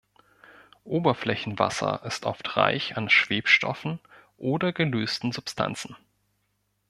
[0.85, 3.99] Oberflächenwasser ist oft reich an Schwebstoffen
[4.39, 5.95] oder gelösten Substanzen.